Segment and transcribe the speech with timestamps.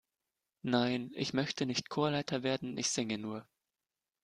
[0.63, 3.45] Nein, ich möchte nicht Chorleiter werden, ich singe nur.